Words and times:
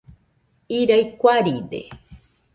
Irai 0.77 1.05
kuaride. 1.19 1.81